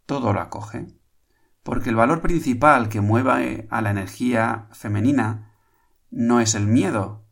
Todo 0.07 0.33
lo 0.33 0.41
acoge 0.41 1.00
porque 1.63 1.89
el 1.89 1.95
valor 1.95 2.21
principal 2.21 2.89
que 2.89 3.01
mueve 3.01 3.67
a 3.69 3.81
la 3.81 3.91
energía 3.91 4.67
femenina 4.71 5.53
no 6.09 6.39
es 6.39 6.55
el 6.55 6.67
miedo 6.67 7.25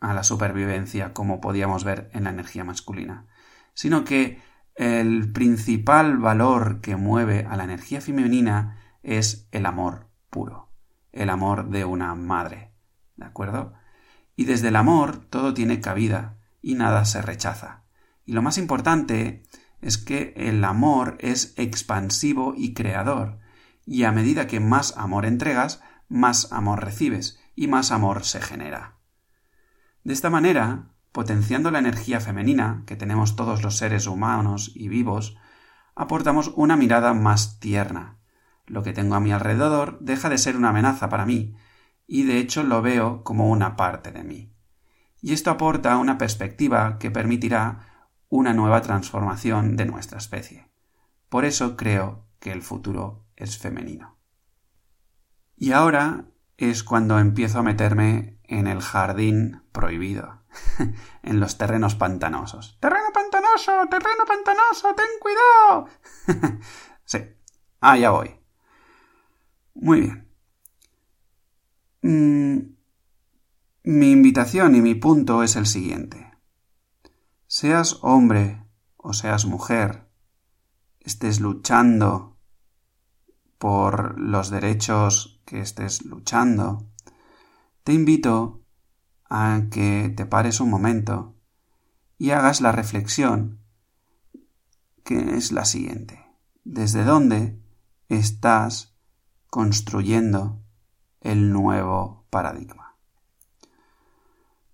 a 0.00 0.14
la 0.14 0.22
supervivencia 0.22 1.12
como 1.12 1.40
podíamos 1.40 1.84
ver 1.84 2.10
en 2.12 2.24
la 2.24 2.30
energía 2.30 2.64
masculina, 2.64 3.26
sino 3.74 4.04
que 4.04 4.42
el 4.74 5.32
principal 5.32 6.18
valor 6.18 6.80
que 6.80 6.96
mueve 6.96 7.46
a 7.48 7.56
la 7.56 7.64
energía 7.64 8.00
femenina 8.00 8.78
es 9.02 9.48
el 9.52 9.66
amor 9.66 10.08
puro, 10.30 10.70
el 11.12 11.30
amor 11.30 11.70
de 11.70 11.84
una 11.84 12.14
madre, 12.14 12.72
¿de 13.16 13.24
acuerdo? 13.24 13.74
Y 14.36 14.44
desde 14.44 14.68
el 14.68 14.76
amor 14.76 15.26
todo 15.26 15.54
tiene 15.54 15.80
cabida 15.80 16.38
y 16.60 16.74
nada 16.74 17.04
se 17.04 17.22
rechaza. 17.22 17.84
Y 18.24 18.32
lo 18.32 18.42
más 18.42 18.58
importante 18.58 19.42
es 19.80 19.98
que 19.98 20.32
el 20.36 20.64
amor 20.64 21.16
es 21.20 21.54
expansivo 21.56 22.54
y 22.56 22.74
creador, 22.74 23.38
y 23.86 24.04
a 24.04 24.12
medida 24.12 24.46
que 24.46 24.60
más 24.60 24.96
amor 24.96 25.26
entregas, 25.26 25.82
más 26.08 26.52
amor 26.52 26.84
recibes 26.84 27.40
y 27.54 27.68
más 27.68 27.90
amor 27.90 28.24
se 28.24 28.40
genera. 28.40 28.98
De 30.02 30.12
esta 30.12 30.30
manera, 30.30 30.90
potenciando 31.12 31.70
la 31.70 31.78
energía 31.78 32.20
femenina 32.20 32.82
que 32.86 32.96
tenemos 32.96 33.36
todos 33.36 33.62
los 33.62 33.76
seres 33.76 34.06
humanos 34.06 34.72
y 34.74 34.88
vivos, 34.88 35.36
aportamos 35.94 36.52
una 36.56 36.76
mirada 36.76 37.14
más 37.14 37.60
tierna. 37.60 38.18
Lo 38.66 38.82
que 38.82 38.92
tengo 38.92 39.14
a 39.14 39.20
mi 39.20 39.32
alrededor 39.32 39.98
deja 40.00 40.28
de 40.28 40.38
ser 40.38 40.56
una 40.56 40.70
amenaza 40.70 41.08
para 41.08 41.26
mí, 41.26 41.56
y 42.06 42.24
de 42.24 42.38
hecho 42.38 42.62
lo 42.62 42.82
veo 42.82 43.22
como 43.22 43.48
una 43.48 43.76
parte 43.76 44.12
de 44.12 44.24
mí. 44.24 44.52
Y 45.20 45.32
esto 45.32 45.50
aporta 45.50 45.96
una 45.96 46.18
perspectiva 46.18 46.98
que 46.98 47.10
permitirá 47.10 48.10
una 48.28 48.52
nueva 48.52 48.82
transformación 48.82 49.76
de 49.76 49.86
nuestra 49.86 50.18
especie. 50.18 50.68
Por 51.28 51.44
eso 51.44 51.76
creo 51.76 52.26
que 52.40 52.52
el 52.52 52.62
futuro 52.62 53.23
es 53.36 53.58
femenino. 53.58 54.18
Y 55.56 55.72
ahora 55.72 56.26
es 56.56 56.84
cuando 56.84 57.18
empiezo 57.18 57.58
a 57.60 57.62
meterme 57.62 58.38
en 58.44 58.66
el 58.66 58.80
jardín 58.80 59.62
prohibido, 59.72 60.42
en 61.22 61.40
los 61.40 61.58
terrenos 61.58 61.94
pantanosos. 61.94 62.78
¡Terreno 62.80 63.08
pantanoso! 63.12 63.72
¡Terreno 63.90 64.24
pantanoso! 64.26 64.94
¡Ten 64.94 65.06
cuidado! 65.20 65.88
sí, 67.04 67.18
allá 67.80 68.10
voy. 68.10 68.40
Muy 69.74 70.00
bien. 70.00 70.28
Mm, 72.02 72.74
mi 73.84 74.12
invitación 74.12 74.74
y 74.74 74.80
mi 74.80 74.94
punto 74.94 75.42
es 75.42 75.56
el 75.56 75.66
siguiente. 75.66 76.32
Seas 77.46 77.98
hombre 78.02 78.64
o 78.96 79.12
seas 79.12 79.44
mujer, 79.46 80.08
estés 81.00 81.40
luchando 81.40 82.33
por 83.58 84.18
los 84.18 84.50
derechos 84.50 85.40
que 85.44 85.60
estés 85.60 86.04
luchando, 86.04 86.86
te 87.82 87.92
invito 87.92 88.62
a 89.28 89.62
que 89.70 90.12
te 90.16 90.26
pares 90.26 90.60
un 90.60 90.70
momento 90.70 91.34
y 92.18 92.30
hagas 92.30 92.60
la 92.60 92.72
reflexión 92.72 93.60
que 95.04 95.36
es 95.36 95.52
la 95.52 95.64
siguiente. 95.64 96.24
¿Desde 96.64 97.04
dónde 97.04 97.62
estás 98.08 98.96
construyendo 99.48 100.62
el 101.20 101.52
nuevo 101.52 102.26
paradigma? 102.30 102.96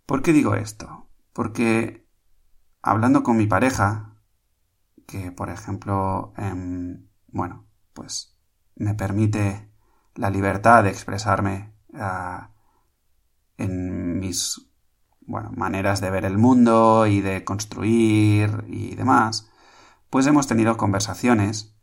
¿Por 0.07 0.23
qué 0.23 0.33
digo 0.33 0.55
esto? 0.55 1.09
Porque 1.33 2.09
hablando 2.83 3.23
con 3.23 3.37
mi 3.37 3.47
pareja, 3.47 4.17
que 5.07 5.33
por 5.33 5.51
ejemplo, 5.51 6.33
em, 6.37 7.09
bueno, 7.29 7.67
pues 7.93 8.30
me 8.81 8.95
permite 8.95 9.69
la 10.15 10.31
libertad 10.31 10.83
de 10.85 10.91
expresarme 10.91 11.75
ah, 11.95 12.51
en 13.59 14.19
mis 14.19 14.71
bueno, 15.21 15.53
maneras 15.55 16.01
de 16.01 16.11
ver 16.11 16.25
el 16.25 16.39
mundo 16.39 17.07
y 17.07 17.21
de 17.21 17.45
construir 17.45 18.65
y 18.69 18.95
demás, 18.95 19.51
pues 20.09 20.27
hemos 20.27 20.47
tenido 20.47 20.79
conversaciones 20.79 21.77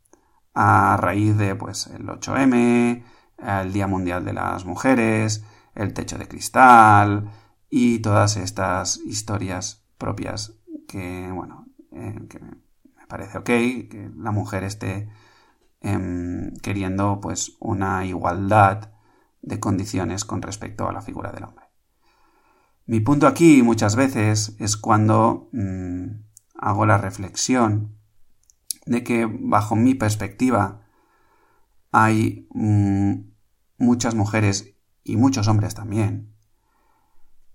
a 0.55 0.97
raíz 0.97 1.37
de 1.37 1.55
pues 1.55 1.85
el 1.87 2.07
8M, 2.07 3.03
el 3.37 3.73
Día 3.73 3.85
Mundial 3.85 4.25
de 4.25 4.33
las 4.33 4.65
Mujeres, 4.65 5.45
el 5.75 5.93
techo 5.93 6.17
de 6.17 6.27
cristal 6.27 7.31
y 7.69 7.99
todas 7.99 8.37
estas 8.37 8.97
historias 9.05 9.85
propias 9.99 10.55
que, 10.87 11.29
bueno, 11.31 11.67
eh, 11.91 12.25
que 12.27 12.39
me 12.39 13.05
parece 13.07 13.37
ok, 13.37 13.45
que 13.45 14.11
la 14.15 14.31
mujer 14.31 14.63
esté 14.63 15.09
em, 15.81 16.55
queriendo 16.57 17.19
pues 17.21 17.57
una 17.59 18.05
igualdad 18.05 18.91
de 19.41 19.59
condiciones 19.59 20.25
con 20.25 20.41
respecto 20.41 20.87
a 20.87 20.93
la 20.93 21.01
figura 21.01 21.31
del 21.31 21.43
hombre. 21.45 21.65
Mi 22.85 22.99
punto 22.99 23.27
aquí 23.27 23.63
muchas 23.63 23.95
veces 23.95 24.55
es 24.59 24.77
cuando 24.77 25.49
mm, 25.51 26.05
hago 26.55 26.85
la 26.85 26.97
reflexión 26.97 27.97
de 28.85 29.03
que 29.03 29.27
bajo 29.29 29.75
mi 29.75 29.93
perspectiva 29.93 30.81
hay 31.91 32.47
mm, 32.51 33.13
muchas 33.77 34.15
mujeres 34.15 34.75
y 35.03 35.17
muchos 35.17 35.47
hombres 35.47 35.75
también 35.75 36.33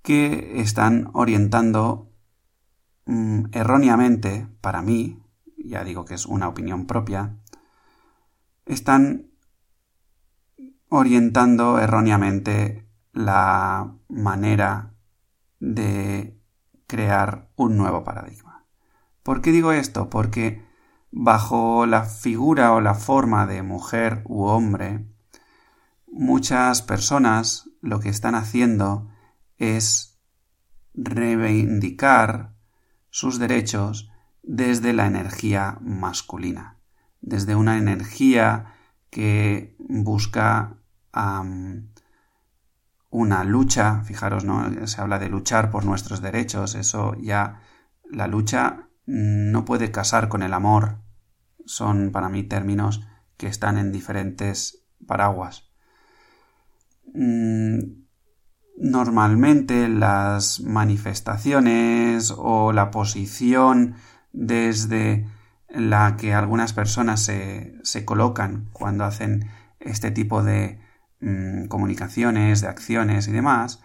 que 0.03 0.61
están 0.61 1.11
orientando 1.13 2.13
mm, 3.07 3.47
erróneamente 3.53 4.49
para 4.61 4.83
mí, 4.83 5.23
ya 5.57 5.85
digo 5.85 6.05
que 6.05 6.15
es 6.15 6.27
una 6.27 6.49
opinión 6.49 6.87
propia, 6.87 7.39
están 8.67 9.31
orientando 10.89 11.79
erróneamente 11.79 12.87
la 13.13 13.95
manera 14.09 14.95
de 15.59 16.39
crear 16.87 17.51
un 17.57 17.77
nuevo 17.77 18.05
paradigma. 18.05 18.67
¿Por 19.23 19.41
qué 19.41 19.53
digo 19.53 19.73
esto? 19.73 20.11
Porque 20.11 20.65
bajo 21.11 21.87
la 21.87 22.05
figura 22.05 22.73
o 22.73 22.81
la 22.81 22.95
forma 22.95 23.47
de 23.47 23.63
mujer 23.63 24.23
u 24.27 24.45
hombre, 24.45 25.07
muchas 26.07 26.83
personas 26.83 27.71
lo 27.81 28.01
que 28.01 28.09
están 28.09 28.35
haciendo 28.35 29.09
es 29.59 30.19
reivindicar 30.95 32.55
sus 33.11 33.39
derechos 33.39 34.11
desde 34.43 34.93
la 34.93 35.07
energía 35.07 35.79
masculina, 35.81 36.79
desde 37.23 37.55
una 37.55 37.79
energía 37.79 38.75
que 39.11 39.77
busca 39.79 40.77
una 43.11 43.45
lucha, 43.45 44.03
fijaros, 44.05 44.45
¿no? 44.45 44.87
Se 44.87 45.01
habla 45.01 45.19
de 45.19 45.29
luchar 45.29 45.71
por 45.71 45.85
nuestros 45.85 46.21
derechos, 46.21 46.75
eso 46.75 47.15
ya 47.15 47.61
la 48.11 48.27
lucha 48.27 48.89
no 49.07 49.65
puede 49.65 49.91
casar 49.91 50.29
con 50.29 50.43
el 50.43 50.53
amor. 50.53 50.99
Son 51.65 52.11
para 52.11 52.29
mí 52.29 52.43
términos 52.43 53.07
que 53.37 53.47
están 53.47 53.79
en 53.79 53.93
diferentes 53.93 54.85
paraguas. 55.07 55.71
Mm, 57.15 57.79
normalmente 58.79 59.89
las 59.89 60.61
manifestaciones 60.61 62.33
o 62.37 62.73
la 62.73 62.91
posición 62.91 63.95
desde 64.33 65.27
la 65.73 66.17
que 66.17 66.35
algunas 66.35 66.73
personas 66.73 67.23
se, 67.23 67.75
se 67.83 68.05
colocan 68.05 68.69
cuando 68.73 69.05
hacen 69.05 69.49
este 69.81 70.11
tipo 70.11 70.43
de 70.43 70.79
Mm, 71.23 71.67
comunicaciones, 71.69 72.63
de 72.63 72.67
acciones 72.67 73.29
y 73.29 73.33
demás, 73.33 73.81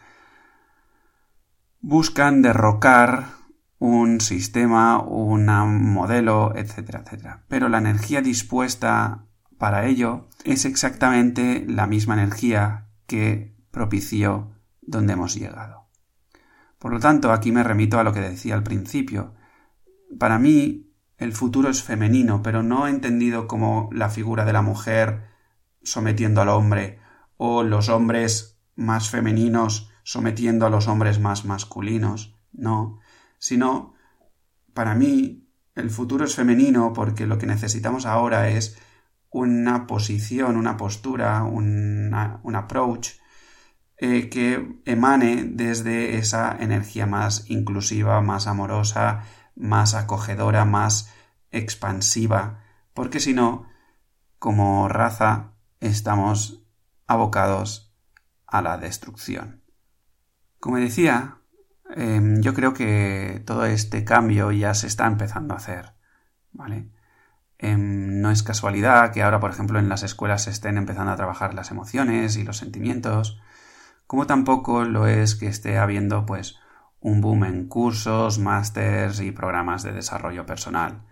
buscan 1.81 2.41
derrocar 2.41 3.27
un 3.77 4.21
sistema, 4.21 4.99
un 4.99 5.45
modelo, 5.93 6.53
etcétera, 6.55 7.03
etcétera. 7.05 7.45
Pero 7.47 7.69
la 7.69 7.77
energía 7.77 8.21
dispuesta 8.21 9.27
para 9.59 9.85
ello 9.85 10.29
es 10.45 10.65
exactamente 10.65 11.63
la 11.67 11.85
misma 11.85 12.15
energía 12.15 12.87
que 13.05 13.55
propició 13.69 14.55
donde 14.81 15.13
hemos 15.13 15.35
llegado. 15.35 15.91
Por 16.79 16.91
lo 16.91 16.99
tanto, 16.99 17.31
aquí 17.31 17.51
me 17.51 17.61
remito 17.61 17.99
a 17.99 18.03
lo 18.03 18.13
que 18.13 18.21
decía 18.21 18.55
al 18.55 18.63
principio. 18.63 19.35
Para 20.17 20.39
mí, 20.39 20.86
el 21.17 21.33
futuro 21.33 21.69
es 21.69 21.83
femenino, 21.83 22.41
pero 22.43 22.63
no 22.63 22.87
entendido 22.87 23.47
como 23.47 23.89
la 23.91 24.09
figura 24.09 24.45
de 24.45 24.53
la 24.53 24.61
mujer 24.61 25.27
sometiendo 25.81 26.41
al 26.41 26.49
hombre 26.49 26.99
o 27.37 27.63
los 27.63 27.89
hombres 27.89 28.59
más 28.75 29.09
femeninos 29.09 29.91
sometiendo 30.03 30.65
a 30.65 30.69
los 30.69 30.87
hombres 30.87 31.19
más 31.19 31.43
masculinos, 31.43 32.35
no, 32.53 32.99
sino 33.39 33.93
para 34.73 34.95
mí 34.95 35.47
el 35.75 35.89
futuro 35.89 36.25
es 36.25 36.35
femenino 36.35 36.93
porque 36.93 37.25
lo 37.25 37.37
que 37.37 37.45
necesitamos 37.45 38.05
ahora 38.05 38.49
es 38.49 38.77
una 39.29 39.85
posición, 39.87 40.55
una 40.55 40.77
postura, 40.77 41.43
un 41.43 42.55
approach 42.55 43.09
eh, 43.97 44.29
que 44.29 44.79
emane 44.85 45.43
desde 45.43 46.17
esa 46.17 46.55
energía 46.59 47.07
más 47.07 47.49
inclusiva, 47.49 48.21
más 48.21 48.45
amorosa, 48.45 49.23
más 49.57 49.93
acogedora, 49.93 50.65
más 50.65 51.11
expansiva, 51.51 52.63
porque 52.93 53.19
si 53.19 53.33
no, 53.33 53.67
como 54.39 54.87
raza, 54.87 55.53
estamos 55.79 56.63
abocados 57.07 57.93
a 58.45 58.61
la 58.61 58.77
destrucción. 58.77 59.63
Como 60.59 60.77
decía, 60.77 61.37
em, 61.95 62.41
yo 62.41 62.53
creo 62.53 62.73
que 62.73 63.43
todo 63.45 63.65
este 63.65 64.03
cambio 64.03 64.51
ya 64.51 64.73
se 64.73 64.87
está 64.87 65.07
empezando 65.07 65.53
a 65.53 65.57
hacer, 65.57 65.93
¿vale? 66.51 66.89
Em, 67.59 68.21
no 68.21 68.31
es 68.31 68.43
casualidad 68.43 69.11
que 69.11 69.23
ahora, 69.23 69.39
por 69.39 69.51
ejemplo, 69.51 69.79
en 69.79 69.89
las 69.89 70.03
escuelas 70.03 70.43
se 70.43 70.51
estén 70.51 70.77
empezando 70.77 71.11
a 71.11 71.15
trabajar 71.15 71.53
las 71.53 71.71
emociones 71.71 72.37
y 72.37 72.43
los 72.43 72.57
sentimientos, 72.57 73.39
como 74.05 74.27
tampoco 74.27 74.83
lo 74.85 75.07
es 75.07 75.35
que 75.35 75.47
esté 75.47 75.77
habiendo, 75.77 76.25
pues, 76.25 76.59
un 76.99 77.21
boom 77.21 77.43
en 77.45 77.67
cursos, 77.67 78.39
másters 78.39 79.21
y 79.21 79.31
programas 79.31 79.83
de 79.83 79.93
desarrollo 79.93 80.45
personal. 80.45 81.03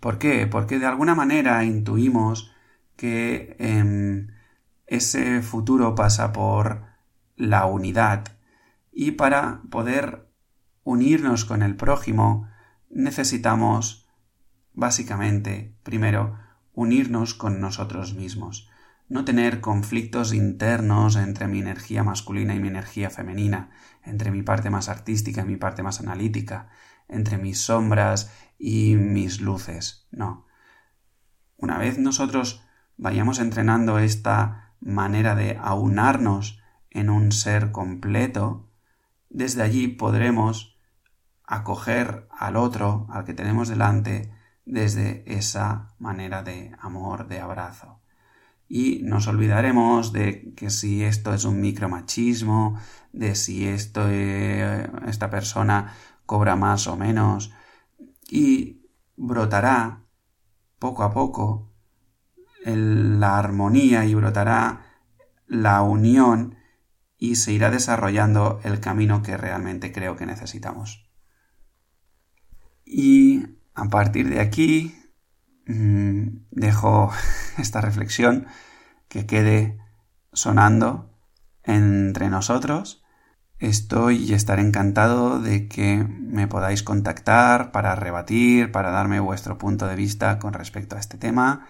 ¿Por 0.00 0.18
qué? 0.18 0.46
Porque 0.46 0.78
de 0.78 0.86
alguna 0.86 1.14
manera 1.14 1.64
intuimos 1.64 2.52
que 2.96 3.56
em, 3.58 4.28
ese 4.86 5.42
futuro 5.42 5.94
pasa 5.94 6.32
por 6.32 6.84
la 7.36 7.66
unidad 7.66 8.24
y 8.92 9.12
para 9.12 9.62
poder 9.70 10.28
unirnos 10.84 11.44
con 11.44 11.62
el 11.62 11.76
prójimo 11.76 12.48
necesitamos 12.90 14.04
Básicamente, 14.74 15.76
primero, 15.84 16.36
unirnos 16.72 17.34
con 17.34 17.60
nosotros 17.60 18.14
mismos, 18.14 18.68
no 19.08 19.24
tener 19.24 19.60
conflictos 19.60 20.32
internos 20.32 21.16
entre 21.16 21.46
mi 21.46 21.58
energía 21.58 22.02
masculina 22.02 22.54
y 22.54 22.60
mi 22.60 22.68
energía 22.68 23.10
femenina, 23.10 23.70
entre 24.02 24.30
mi 24.30 24.42
parte 24.42 24.70
más 24.70 24.88
artística 24.88 25.42
y 25.42 25.46
mi 25.46 25.56
parte 25.56 25.82
más 25.82 26.00
analítica, 26.00 26.68
entre 27.08 27.38
mis 27.38 27.60
sombras 27.60 28.32
y 28.58 28.96
mis 28.96 29.40
luces, 29.40 30.06
no. 30.10 30.46
Una 31.56 31.78
vez 31.78 31.98
nosotros 31.98 32.64
vayamos 32.96 33.38
entrenando 33.38 33.98
esta 33.98 34.74
manera 34.80 35.34
de 35.34 35.58
aunarnos 35.60 36.60
en 36.90 37.10
un 37.10 37.32
ser 37.32 37.72
completo, 37.72 38.70
desde 39.28 39.62
allí 39.62 39.88
podremos 39.88 40.78
acoger 41.46 42.28
al 42.30 42.56
otro, 42.56 43.06
al 43.10 43.24
que 43.24 43.34
tenemos 43.34 43.68
delante, 43.68 44.32
desde 44.64 45.24
esa 45.26 45.94
manera 45.98 46.42
de 46.42 46.72
amor, 46.78 47.28
de 47.28 47.40
abrazo. 47.40 48.00
Y 48.68 49.00
nos 49.02 49.26
olvidaremos 49.26 50.12
de 50.12 50.52
que 50.56 50.70
si 50.70 51.04
esto 51.04 51.34
es 51.34 51.44
un 51.44 51.60
micromachismo, 51.60 52.78
de 53.12 53.34
si 53.34 53.66
esto, 53.66 54.06
eh, 54.08 54.88
esta 55.06 55.30
persona 55.30 55.94
cobra 56.26 56.56
más 56.56 56.86
o 56.86 56.96
menos, 56.96 57.52
y 58.28 58.88
brotará 59.16 60.04
poco 60.78 61.02
a 61.02 61.12
poco 61.12 61.70
la 62.64 63.38
armonía 63.38 64.06
y 64.06 64.14
brotará 64.14 64.86
la 65.46 65.82
unión 65.82 66.56
y 67.18 67.36
se 67.36 67.52
irá 67.52 67.70
desarrollando 67.70 68.60
el 68.64 68.80
camino 68.80 69.22
que 69.22 69.36
realmente 69.36 69.92
creo 69.92 70.16
que 70.16 70.26
necesitamos. 70.26 71.10
Y 72.84 73.44
a 73.74 73.84
partir 73.88 74.28
de 74.28 74.40
aquí 74.40 74.94
dejo 75.66 77.12
esta 77.58 77.80
reflexión 77.80 78.46
que 79.08 79.26
quede 79.26 79.78
sonando 80.32 81.10
entre 81.62 82.28
nosotros. 82.28 83.02
Estoy 83.58 84.16
y 84.16 84.34
estaré 84.34 84.62
encantado 84.62 85.40
de 85.40 85.68
que 85.68 86.04
me 86.04 86.48
podáis 86.48 86.82
contactar 86.82 87.72
para 87.72 87.94
rebatir, 87.94 88.72
para 88.72 88.90
darme 88.90 89.20
vuestro 89.20 89.56
punto 89.56 89.86
de 89.86 89.94
vista 89.94 90.38
con 90.38 90.52
respecto 90.52 90.96
a 90.96 91.00
este 91.00 91.16
tema 91.16 91.66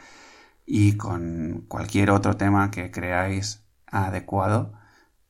y 0.66 0.96
con 0.96 1.66
cualquier 1.68 2.10
otro 2.10 2.36
tema 2.36 2.70
que 2.70 2.90
creáis 2.90 3.64
adecuado. 3.86 4.72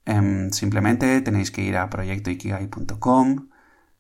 Em, 0.07 0.51
simplemente 0.51 1.21
tenéis 1.21 1.51
que 1.51 1.63
ir 1.63 1.77
a 1.77 1.91
proyectoikigai.com, 1.91 3.49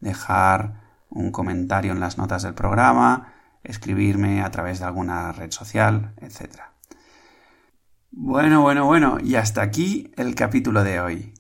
dejar 0.01 0.81
un 1.11 1.33
comentario 1.33 1.93
en 1.93 2.01
las 2.01 2.19
notas 2.19 2.43
del 2.43 2.55
programa, 2.55 3.34
escribirme 3.65 4.43
a 4.43 4.51
través 4.51 4.79
de 4.79 4.85
alguna 4.85 5.33
red 5.33 5.51
social, 5.51 6.15
etc. 6.21 6.61
Bueno, 8.11 8.63
bueno, 8.63 8.87
bueno, 8.87 9.19
y 9.21 9.35
hasta 9.35 9.63
aquí 9.63 10.13
el 10.17 10.35
capítulo 10.35 10.85
de 10.85 11.01
hoy. 11.01 11.35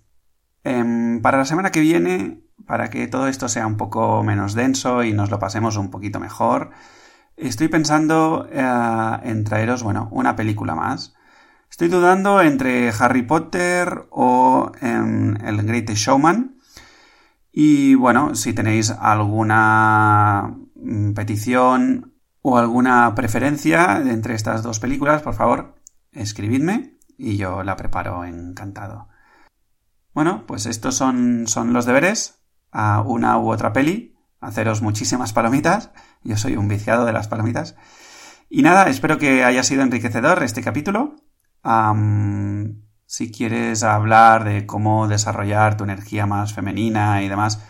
Em, 0.64 1.20
para 1.22 1.38
la 1.38 1.44
semana 1.44 1.70
que 1.70 1.80
viene, 1.80 2.42
para 2.66 2.90
que 2.90 3.06
todo 3.06 3.28
esto 3.28 3.48
sea 3.48 3.66
un 3.66 3.76
poco 3.76 4.22
menos 4.24 4.54
denso 4.54 5.04
y 5.04 5.12
nos 5.12 5.30
lo 5.30 5.38
pasemos 5.38 5.76
un 5.76 5.90
poquito 5.90 6.18
mejor, 6.18 6.70
estoy 7.36 7.68
pensando 7.68 8.48
eh, 8.50 9.18
en 9.22 9.44
traeros, 9.44 9.82
bueno, 9.82 10.08
una 10.10 10.36
película 10.36 10.74
más. 10.74 11.14
Estoy 11.70 11.88
dudando 11.88 12.40
entre 12.40 12.90
Harry 12.98 13.22
Potter 13.22 14.06
o 14.10 14.72
em, 14.80 15.36
El 15.44 15.62
Great 15.64 15.90
Showman. 15.90 16.56
Y 17.52 17.94
bueno, 17.94 18.34
si 18.34 18.52
tenéis 18.52 18.90
alguna 18.90 20.56
mm, 20.74 21.12
petición 21.12 22.13
o 22.46 22.58
alguna 22.58 23.14
preferencia 23.14 24.02
entre 24.04 24.34
estas 24.34 24.62
dos 24.62 24.78
películas, 24.78 25.22
por 25.22 25.32
favor, 25.32 25.76
escribidme 26.12 26.98
y 27.16 27.38
yo 27.38 27.62
la 27.62 27.74
preparo 27.74 28.22
encantado. 28.26 29.08
Bueno, 30.12 30.44
pues 30.46 30.66
estos 30.66 30.94
son, 30.94 31.46
son 31.46 31.72
los 31.72 31.86
deberes 31.86 32.44
a 32.70 33.00
una 33.00 33.38
u 33.38 33.50
otra 33.50 33.72
peli. 33.72 34.14
Haceros 34.42 34.82
muchísimas 34.82 35.32
palomitas. 35.32 35.90
Yo 36.22 36.36
soy 36.36 36.56
un 36.56 36.68
viciado 36.68 37.06
de 37.06 37.14
las 37.14 37.28
palomitas. 37.28 37.76
Y 38.50 38.60
nada, 38.60 38.90
espero 38.90 39.16
que 39.16 39.42
haya 39.42 39.62
sido 39.62 39.82
enriquecedor 39.82 40.42
este 40.42 40.62
capítulo. 40.62 41.16
Si 43.06 43.32
quieres 43.32 43.82
hablar 43.84 44.44
de 44.44 44.66
cómo 44.66 45.08
desarrollar 45.08 45.78
tu 45.78 45.84
energía 45.84 46.26
más 46.26 46.52
femenina 46.52 47.22
y 47.22 47.28
demás, 47.30 47.64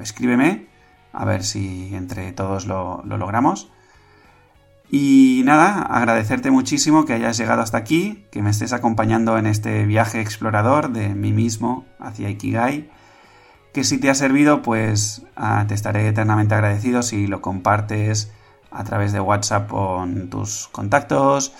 escríbeme, 0.00 0.70
a 1.12 1.26
ver 1.26 1.44
si 1.44 1.94
entre 1.94 2.32
todos 2.32 2.64
lo, 2.64 3.02
logramos. 3.04 3.70
Y 4.96 5.42
nada, 5.44 5.82
agradecerte 5.82 6.52
muchísimo 6.52 7.04
que 7.04 7.14
hayas 7.14 7.36
llegado 7.36 7.62
hasta 7.62 7.78
aquí, 7.78 8.28
que 8.30 8.42
me 8.42 8.50
estés 8.50 8.72
acompañando 8.72 9.36
en 9.38 9.46
este 9.46 9.84
viaje 9.86 10.20
explorador 10.20 10.92
de 10.92 11.08
mí 11.08 11.32
mismo 11.32 11.84
hacia 11.98 12.30
Ikigai. 12.30 12.88
Que 13.72 13.82
si 13.82 13.98
te 13.98 14.08
ha 14.08 14.14
servido, 14.14 14.62
pues 14.62 15.22
ah, 15.34 15.64
te 15.66 15.74
estaré 15.74 16.06
eternamente 16.06 16.54
agradecido 16.54 17.02
si 17.02 17.26
lo 17.26 17.42
compartes 17.42 18.30
a 18.70 18.84
través 18.84 19.12
de 19.12 19.18
WhatsApp 19.18 19.68
con 19.68 20.30
tus 20.30 20.68
contactos, 20.68 21.52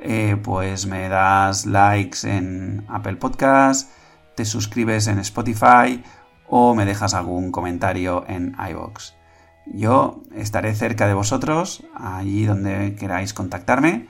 eh, 0.00 0.36
pues 0.42 0.86
me 0.86 1.08
das 1.08 1.66
likes 1.66 2.28
en 2.28 2.84
Apple 2.88 3.18
Podcast, 3.18 3.88
te 4.34 4.44
suscribes 4.44 5.06
en 5.06 5.20
Spotify 5.20 6.02
o 6.48 6.74
me 6.74 6.86
dejas 6.86 7.14
algún 7.14 7.52
comentario 7.52 8.24
en 8.26 8.56
iVoox. 8.68 9.19
Yo 9.66 10.22
estaré 10.34 10.74
cerca 10.74 11.06
de 11.06 11.14
vosotros, 11.14 11.84
allí 11.94 12.44
donde 12.44 12.94
queráis 12.96 13.34
contactarme, 13.34 14.06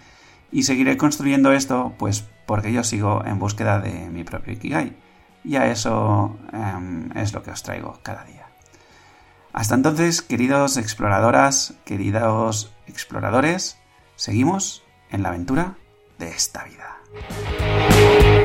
y 0.53 0.65
seguiré 0.65 0.97
construyendo 0.97 1.53
esto, 1.53 1.95
pues 1.99 2.25
porque 2.47 2.73
yo 2.73 2.83
sigo 2.83 3.25
en 3.25 3.39
búsqueda 3.39 3.79
de 3.79 4.09
mi 4.11 4.25
propio 4.25 4.53
Ikigai. 4.55 4.97
Y 5.45 5.57
a 5.57 5.71
eso 5.71 6.37
em, 6.53 7.17
es 7.17 7.33
lo 7.33 7.43
que 7.43 7.51
os 7.51 7.63
traigo 7.63 7.99
cada 8.03 8.25
día. 8.25 8.47
Hasta 9.53 9.75
entonces, 9.75 10.23
queridos 10.23 10.77
exploradoras, 10.77 11.75
queridos 11.85 12.73
exploradores, 12.87 13.79
seguimos 14.17 14.83
en 15.11 15.23
la 15.23 15.31
aventura 15.31 15.77
de 16.19 16.29
esta 16.29 16.65
vida. 16.65 18.40